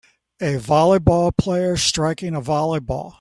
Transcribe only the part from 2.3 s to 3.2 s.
a volleyball